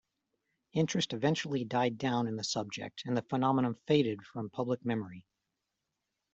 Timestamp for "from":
4.25-4.49